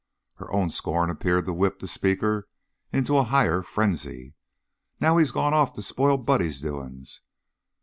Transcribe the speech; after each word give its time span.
Her 0.37 0.51
own 0.51 0.71
scorn 0.71 1.11
appeared 1.11 1.45
to 1.45 1.53
whip 1.53 1.77
the 1.77 1.87
speaker 1.87 2.49
into 2.91 3.19
a 3.19 3.23
higher 3.23 3.61
frenzy. 3.61 4.33
"Now 4.99 5.17
he's 5.17 5.29
gone 5.29 5.53
off 5.53 5.73
to 5.73 5.83
spoil 5.83 6.17
Buddy's 6.17 6.59
doin's. 6.59 7.21